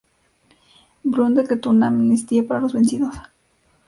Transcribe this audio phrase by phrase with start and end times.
[1.05, 3.13] Blount decretó una amnistía para los vencidos.